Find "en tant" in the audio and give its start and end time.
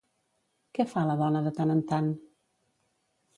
1.75-2.09